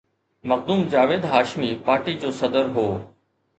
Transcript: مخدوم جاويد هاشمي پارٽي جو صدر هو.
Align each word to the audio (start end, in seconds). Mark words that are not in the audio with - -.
مخدوم 0.51 0.81
جاويد 0.93 1.23
هاشمي 1.35 1.69
پارٽي 1.85 2.13
جو 2.25 2.29
صدر 2.43 2.65
هو. 2.75 2.87